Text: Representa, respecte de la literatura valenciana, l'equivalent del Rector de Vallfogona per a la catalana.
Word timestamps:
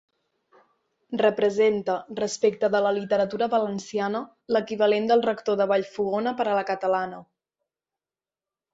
Representa, 1.21 1.97
respecte 2.21 2.71
de 2.77 2.81
la 2.87 2.95
literatura 2.99 3.49
valenciana, 3.53 4.25
l'equivalent 4.57 5.09
del 5.15 5.25
Rector 5.31 5.63
de 5.63 5.71
Vallfogona 5.75 6.37
per 6.43 6.51
a 6.51 6.61
la 6.63 6.69
catalana. 6.75 7.25